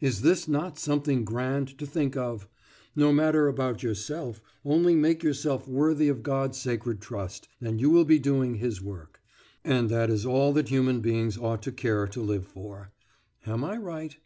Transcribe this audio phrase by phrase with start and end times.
[0.00, 2.46] Is this not something grand to think of?
[2.94, 8.04] No matter about yourself only make yourself worthy of God's sacred trust, and you will
[8.04, 9.20] be doing His work
[9.64, 12.92] and that is all that human beings ought to care to live for.
[13.46, 14.16] Am I right?